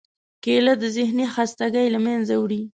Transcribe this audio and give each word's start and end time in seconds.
کېله 0.43 0.73
د 0.81 0.83
ذهنی 0.95 1.25
خستګۍ 1.33 1.87
له 1.93 1.99
منځه 2.05 2.35
وړي. 2.41 2.61